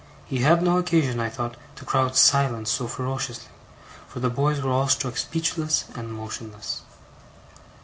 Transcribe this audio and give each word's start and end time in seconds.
He 0.25 0.39
had 0.39 0.63
no 0.63 0.79
occasion, 0.79 1.19
I 1.19 1.29
thought, 1.29 1.57
to 1.75 1.85
cry 1.85 2.01
out 2.01 2.15
'Silence!' 2.17 2.71
so 2.71 2.87
ferociously, 2.87 3.51
for 4.07 4.19
the 4.19 4.31
boys 4.31 4.59
were 4.59 4.71
all 4.71 4.87
struck 4.87 5.15
speechless 5.15 5.85
and 5.93 6.11
motionless. 6.11 6.81